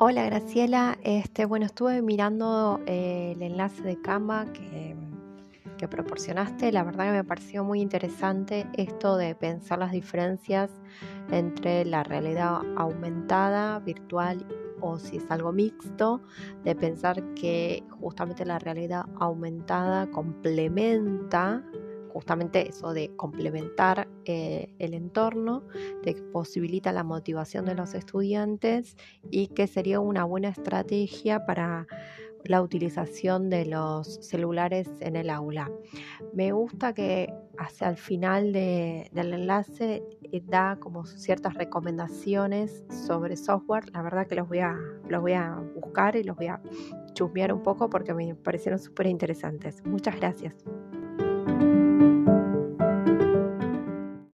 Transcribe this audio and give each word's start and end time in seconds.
Hola 0.00 0.24
Graciela, 0.26 0.96
este, 1.02 1.44
bueno, 1.44 1.66
estuve 1.66 2.02
mirando 2.02 2.80
eh, 2.86 3.32
el 3.34 3.42
enlace 3.42 3.82
de 3.82 4.00
Canva 4.00 4.46
que, 4.52 4.94
que, 5.76 5.88
proporcionaste, 5.88 6.70
la 6.70 6.84
verdad 6.84 7.06
que 7.06 7.10
me 7.10 7.24
pareció 7.24 7.64
muy 7.64 7.80
interesante 7.80 8.68
esto 8.74 9.16
de 9.16 9.34
pensar 9.34 9.80
las 9.80 9.90
diferencias 9.90 10.70
entre 11.32 11.84
la 11.84 12.04
realidad 12.04 12.60
aumentada, 12.76 13.80
virtual 13.80 14.46
o 14.80 15.00
si 15.00 15.16
es 15.16 15.28
algo 15.30 15.50
mixto, 15.50 16.20
de 16.62 16.76
pensar 16.76 17.34
que 17.34 17.82
justamente 18.00 18.44
la 18.44 18.60
realidad 18.60 19.04
aumentada 19.18 20.08
complementa 20.12 21.64
justamente 22.18 22.68
eso 22.68 22.92
de 22.92 23.14
complementar 23.14 24.08
eh, 24.24 24.74
el 24.80 24.94
entorno, 24.94 25.62
de 26.02 26.16
que 26.16 26.22
posibilita 26.22 26.90
la 26.90 27.04
motivación 27.04 27.64
de 27.64 27.76
los 27.76 27.94
estudiantes 27.94 28.96
y 29.30 29.46
que 29.46 29.68
sería 29.68 30.00
una 30.00 30.24
buena 30.24 30.48
estrategia 30.48 31.46
para 31.46 31.86
la 32.42 32.60
utilización 32.60 33.50
de 33.50 33.66
los 33.66 34.16
celulares 34.20 34.88
en 34.98 35.14
el 35.14 35.30
aula. 35.30 35.70
Me 36.34 36.50
gusta 36.50 36.92
que 36.92 37.32
hacia 37.56 37.88
el 37.88 37.96
final 37.96 38.52
del 38.52 39.32
enlace 39.32 40.02
eh, 40.32 40.42
da 40.44 40.76
como 40.80 41.06
ciertas 41.06 41.54
recomendaciones 41.54 42.84
sobre 43.06 43.36
software. 43.36 43.88
La 43.92 44.02
verdad 44.02 44.26
que 44.26 44.34
los 44.34 44.48
voy 44.48 44.58
a, 44.58 44.76
los 45.08 45.22
voy 45.22 45.34
a 45.34 45.54
buscar 45.76 46.16
y 46.16 46.24
los 46.24 46.36
voy 46.36 46.48
a 46.48 46.60
chusmear 47.14 47.52
un 47.52 47.62
poco 47.62 47.88
porque 47.88 48.12
me 48.12 48.34
parecieron 48.34 48.80
súper 48.80 49.06
interesantes. 49.06 49.84
Muchas 49.86 50.16
gracias. 50.16 50.56